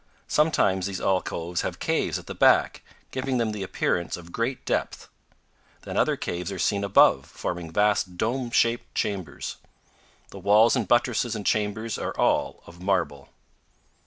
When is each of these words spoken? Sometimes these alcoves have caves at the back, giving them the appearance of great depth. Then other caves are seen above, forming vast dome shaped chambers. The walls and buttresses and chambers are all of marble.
Sometimes 0.27 0.87
these 0.87 0.99
alcoves 0.99 1.61
have 1.61 1.77
caves 1.77 2.17
at 2.17 2.25
the 2.25 2.33
back, 2.33 2.81
giving 3.11 3.37
them 3.37 3.51
the 3.51 3.61
appearance 3.61 4.17
of 4.17 4.31
great 4.31 4.65
depth. 4.65 5.07
Then 5.83 5.95
other 5.95 6.15
caves 6.17 6.51
are 6.51 6.57
seen 6.57 6.83
above, 6.83 7.27
forming 7.27 7.69
vast 7.71 8.17
dome 8.17 8.49
shaped 8.49 8.95
chambers. 8.95 9.57
The 10.31 10.39
walls 10.39 10.75
and 10.75 10.87
buttresses 10.87 11.35
and 11.35 11.45
chambers 11.45 11.99
are 11.99 12.17
all 12.17 12.63
of 12.65 12.81
marble. 12.81 13.29